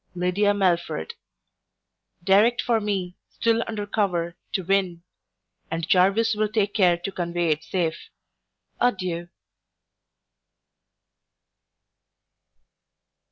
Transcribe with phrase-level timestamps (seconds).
[0.15, 1.13] LYDIA MELFORD
[2.23, 5.03] Direct for me, still under cover, to Win;
[5.69, 8.09] and Jarvis will take care to convey it safe.
[8.79, 9.29] Adieu.